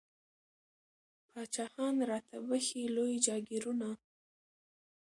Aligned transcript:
پاچاهان 1.29 1.95
را 2.09 2.19
ته 2.27 2.37
بخښي 2.47 2.83
لوی 2.95 3.15
جاګیرونه 3.25 3.89